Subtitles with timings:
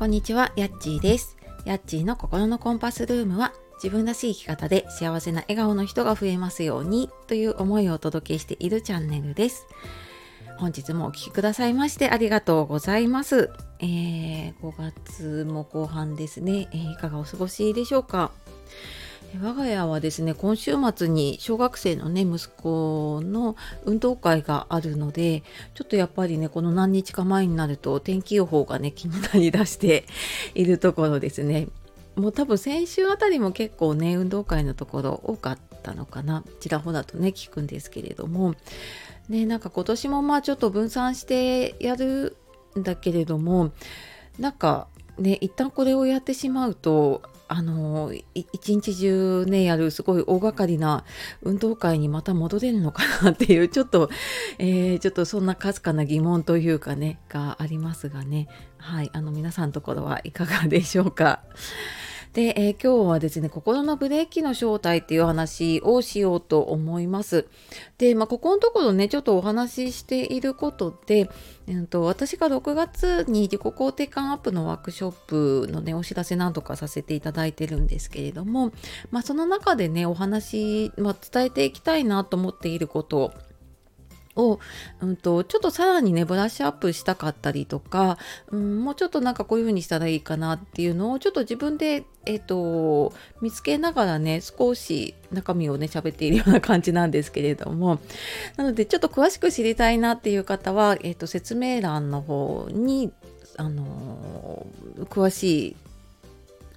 [0.00, 1.36] こんにちは、やっちーです。
[1.66, 9.66] やっちーの心のコンパスルームは自分らしい生き方で幸せな笑顔の人が増えますようにという思いをお届けしているチャンネルです。
[10.56, 13.50] 本日もお聴きくださいましてありがとうございます。
[13.80, 18.30] えー、5月も後半ですね、えーいかがお過ごしでしょうか？
[19.38, 25.42] 我が家はですね今週末に小学生のね息子の運動会があるので
[25.74, 30.04] ちょっとやっぱりねこの何日か前になると天気予報がね気になりだして
[30.54, 31.68] いるところですね。
[32.16, 36.42] もう多分先週あたりも結構ね運動会のところ多かったのかな。
[36.58, 38.54] ちらほらとね聞くんですけれども。
[39.28, 42.36] ねなんか今年もまあちょっと分散してやる
[42.76, 43.70] んだけれども
[44.40, 44.88] なんか
[45.18, 51.04] ね一旦これをやってしまうとあの一日中ねやるすごい大掛かりな
[51.42, 54.08] 運動会にまた戻れるのかなっていうちょっと、
[54.58, 61.40] えーちょっとそんなかすかな疑問というかねがありますがねはいあの皆さんのところはいかがでしょうか。
[62.32, 67.46] で、えー今日はですね心のブレーキの正体っていう話をしようと思います。
[67.98, 71.28] で、まあ、ここのところねちょっとお話ししていることで、
[71.66, 78.72] えーと私が6月に自己肯定感アップのワークショップのねお知らせ何度かさせていただいてるんですけれども、
[79.10, 83.32] まあ、その中でねお話、まあ、伝えていきたいなと思っていること
[84.36, 84.60] を、
[85.00, 88.18] うん、とちょっとさらにねブラッシュアップしたかったりとか、
[88.50, 97.98] うん、もうちょっとなんかこういう風にしたらいいかなっていうのをちょっと自分で、えっと見つけながらね少し中身をね喋っているような感じなんですけれども
[98.56, 103.12] なのでちょっと詳しく知りたいなっていう方は、えっと説明欄の方に
[103.56, 104.66] あの
[105.10, 105.76] 詳しい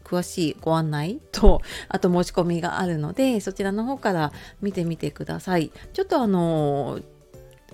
[0.04, 5.72] 詳しいご案内とあと申し込みがあるのでそちらの方から見てみてください。
[5.94, 7.00] ちょっとあの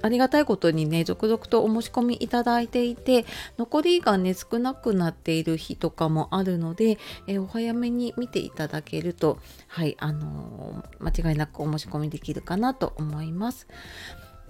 [0.02, 3.26] ありがたいことにね続々とお申し込みいただいていて
[3.58, 13.68] 残りがね少なくなっている日とかもあるので、えーお早めに見ていただけるとはいあのー間違いなくお申し込みできるかなと思います。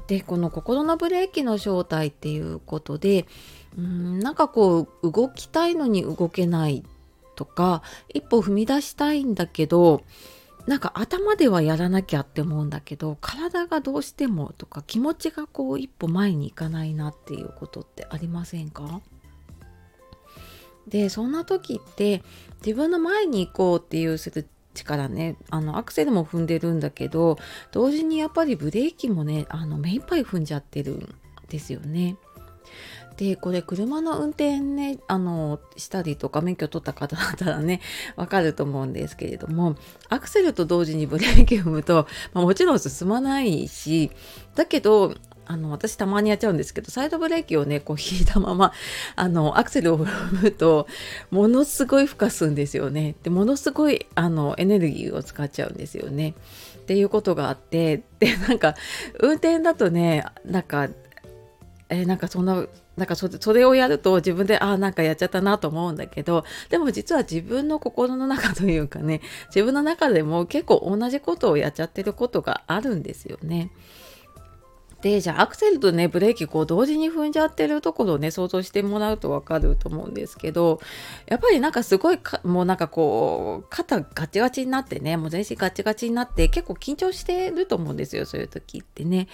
[0.07, 3.27] でこの心のブレーキの正体っていうことで
[3.77, 6.83] うんなんかこう動きたいのに動けない
[7.35, 10.01] とか一歩踏み出したいんだけど
[10.67, 19.01] なんか頭ではやらなきゃって思うんだけど体がどうしてもとか気持ちがこう一歩前に行かないなっていうことってありませんか？
[20.87, 22.23] でそんな時って
[22.65, 27.37] 自分の前に行こうっていうする力ねあのアクセルも踏んでるんだけど
[27.71, 31.15] 同時にやっぱりブレーキもねあの目いっぱい踏んじゃってるん
[31.47, 32.15] ですよね。
[33.17, 37.81] でこれ車の運転ねあのしたりとか免許取った方だったらね
[38.15, 39.75] わかると思うんですけれども
[40.07, 44.11] アクセルと同時にブレーキ踏むと、まあもちろん進まないし
[44.55, 45.15] だけど
[45.51, 48.71] あの私たまにやっちゃうんですけどサイドブレーキをねこう引いたまま
[49.15, 50.87] あのアクセルを踏むと
[51.31, 53.15] ものすごい負荷するんですよね。
[53.23, 56.35] でものすごいあのエネルギーを使っちゃうんですよね。
[56.77, 58.75] っていうことがあってでなんか
[59.19, 60.87] 運転だとねなんか
[61.89, 62.65] えーなんかそんな
[62.97, 73.71] なんかそそれをやると自分でああなんかやっちゃったなと思うんだけどでも実は自分の心の中というかね自分の中でも結構同じことをやっちゃってることがあるんですよね。
[75.01, 80.81] でじゃあアクセルとねブレーキこう同時に踏んじゃってるところをね想像してもらうと分かると思うんですけど
[81.27, 89.27] やっぱりなんかすごいかもうなんかこう肩ガチガチになってねもう全身ガチガチになって結構緊張してると思うんですよそういう時ってね。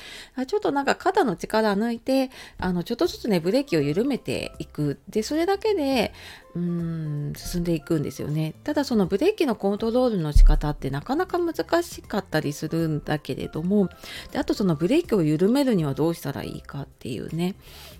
[0.48, 5.00] ちょっとなんか肩の力抜いてあのちょっとずつねブレーキを緩めていく。
[5.09, 6.14] でそれだけで
[6.56, 13.90] うーん進んでいくんですよねただそのブレーキのコントロールの仕方ってなかなか難しかったりするんだけれども
[14.32, 17.56] であとそのブレーキを緩めるにはどうしたらいいかっていうね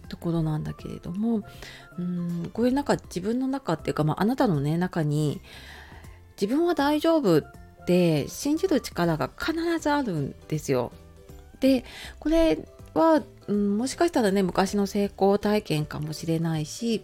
[0.08, 1.44] ところなんだけれども
[2.00, 5.42] うんこういうなんか自分の中っていうか、まあ、あなたのね中に
[6.40, 7.44] 自分は大丈夫っ
[7.86, 10.92] て信じる力が必ずあるんですよ。
[11.60, 11.86] で
[12.20, 12.60] これ
[12.94, 17.02] は、うん、もしかしたらね昔の成功体験かもしれないし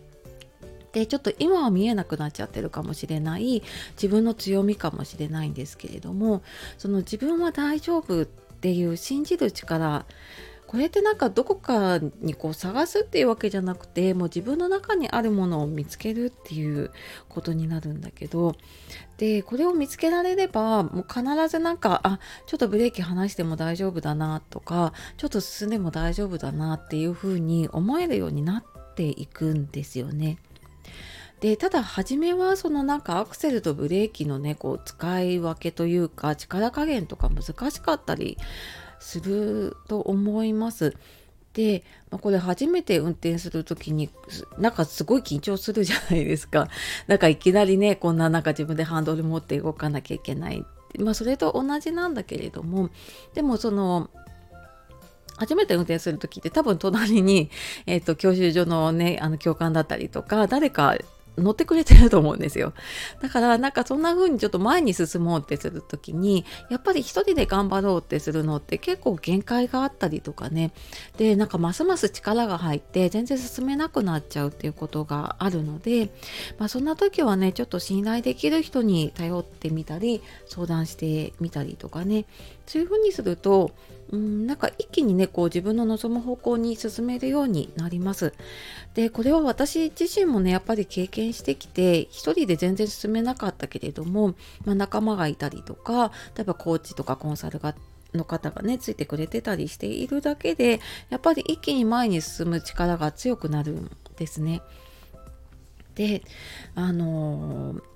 [0.93, 3.63] でちょっと今は見えなくなっちゃってるかもしれない。
[3.93, 6.41] 自分の強みかもしれないんですけれども。
[6.77, 10.05] その自分は大丈夫っていう信じる力
[10.71, 16.91] これってなんかどこかにこう探すっていうわけじゃなくてもう自分の中にあるものを見つけるっていう
[17.27, 18.55] ことになるんだけど。
[19.17, 30.37] でこれを見つけられればもう必ずなんかあちょっとブレーキ離しても大丈夫だなとかちょっと進んでも大丈夫だなっていうふうに思えるようになっていくんですよね。
[31.41, 38.37] でただ初めはそのなんかアクセルとブレーキのねこう使い分けというか力加減とか難しかったり
[38.99, 40.95] すると思います。
[41.53, 44.09] で、まあ、これ初めて運転する時に
[44.57, 46.69] なんかすごい緊張するじゃないですか。
[47.07, 50.63] なんかいきなりねこんななんか自分でハンドル持って動かなきゃいけない
[50.99, 52.89] まあそれと同じなんだけれども
[53.33, 54.09] でもその
[55.41, 57.49] 初めて運転する時って多分隣に、
[57.87, 60.95] えっ、ー、と、教習所のね、あの教官だったりとか、誰か
[61.37, 62.73] 乗ってくれてると思うんですよ。
[63.21, 70.71] だからなんかそんな風にちょっと前に進もうってする時にやっぱり一人で頑張ろうってするのって結構限界があったりとかね
[71.17, 76.11] でなんかますます力が入って全然進めなくなっちゃうっていうことがあるので、
[76.59, 82.25] まあ、そんな時はねちょっと信頼できる人に頼ってみたり相談してみたりとかね
[82.71, 83.71] そういう風にすると
[84.13, 88.33] うんなんか一気にねこう自分の望む方向に進めるようになります。
[88.93, 97.75] でこれは私自身もねやっぱり経験してきて一人で全然進めなかったけれども、まあ、仲間がいたりとか例えばコーチとかコンサルが
[98.13, 100.79] の方がねついてくれてたりしているだけで
[101.09, 104.61] やっぱり一気に前に進む力が強くなるんですね。
[105.95, 106.23] で
[106.75, 107.90] あのー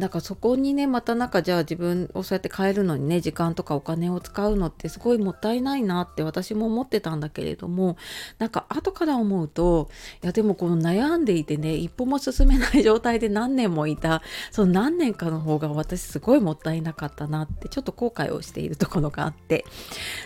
[0.00, 7.98] なんかそこにねまたなんかじゃあ自分をそうやって変えるのにね時間とかお金を使うのってすごいもったいないなって私も思ってたんだけれども
[8.38, 9.90] なんか後から思うと
[10.22, 19.66] いやでもこの悩んでいてね一歩も進めない状態で何年もいたその何年かの方が私すごいもったいなかったなってちょっと後悔をしているところがあって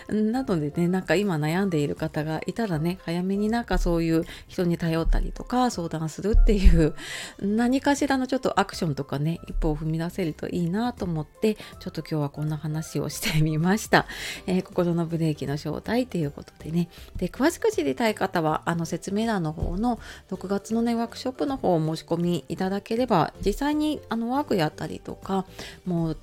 [0.07, 6.95] なのでねなんか今悩んでいる方がいたらね早めになんかそういう人に頼ったりとか相談するっていう
[7.41, 14.05] 何かしらのちょっとアクションとかね一歩歩を踏み出せるといいなと思ってちょっと今日はこんな話をしてみました、
[14.47, 16.89] えー、心のブレーキの正体ということでね。
[17.17, 25.45] で詳しく知りたい方はあの説明欄の方の6月のねワークショップの方を申し込みいただければ実際にあのワークやったりとか
[25.85, 26.17] もう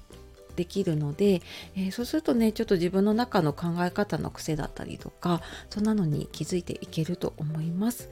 [0.54, 1.42] できるので、
[1.76, 5.40] えー、そうするとねちょっと自分の中の考え方の癖だったりとか
[5.70, 8.08] そんなのに気づいていけると思います。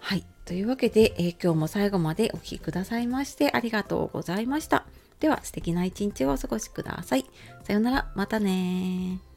[0.00, 0.24] はい。
[0.44, 4.86] というわけで、えー、今日も最後までお聴きくださいましてありがとうございました。
[5.20, 7.26] では素敵な一日をお過ごしください。
[7.64, 9.27] さようなら、またね